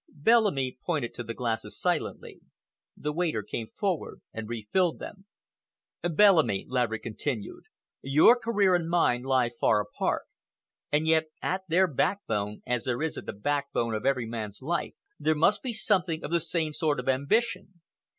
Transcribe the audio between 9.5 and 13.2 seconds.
far apart, and yet, at their backbone, as there is